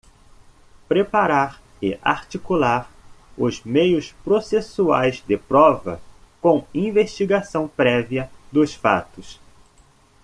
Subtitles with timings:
[0.89, 2.89] Preparar e articular
[3.37, 6.01] os meios processuais de prova,
[6.41, 9.39] com investigação prévia dos fatos.